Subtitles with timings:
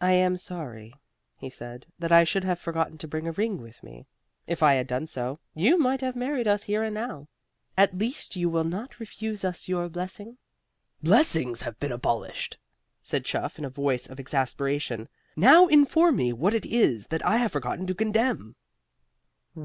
[0.00, 0.94] "I am sorry,"
[1.34, 4.06] he said, "that I should have forgotten to bring a ring with me.
[4.46, 7.26] If I had done so, you might have married us here and now.
[7.76, 10.38] At least you will not refuse us your blessing?"
[11.02, 12.58] "Blessings have been abolished,"
[13.02, 15.08] said Chuff in a voice of exasperation.
[15.34, 18.54] "Now inform me what it is that I have forgotten to condemn."